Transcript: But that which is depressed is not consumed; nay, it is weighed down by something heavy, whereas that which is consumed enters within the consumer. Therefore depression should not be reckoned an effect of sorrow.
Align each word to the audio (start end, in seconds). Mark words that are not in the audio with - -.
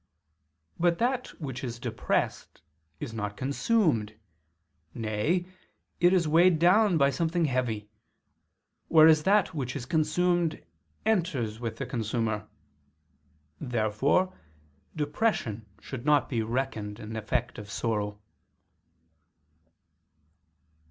But 0.79 0.97
that 0.97 1.27
which 1.39 1.63
is 1.63 1.77
depressed 1.77 2.63
is 2.99 3.13
not 3.13 3.37
consumed; 3.37 4.17
nay, 4.95 5.45
it 5.99 6.11
is 6.11 6.27
weighed 6.27 6.57
down 6.57 6.97
by 6.97 7.11
something 7.11 7.45
heavy, 7.45 7.87
whereas 8.87 9.21
that 9.21 9.53
which 9.53 9.75
is 9.75 9.85
consumed 9.85 10.63
enters 11.05 11.59
within 11.59 11.77
the 11.85 11.91
consumer. 11.91 12.47
Therefore 13.59 14.33
depression 14.95 15.67
should 15.79 16.03
not 16.03 16.27
be 16.29 16.41
reckoned 16.41 16.99
an 16.99 17.15
effect 17.15 17.59
of 17.59 17.69
sorrow. 17.69 18.19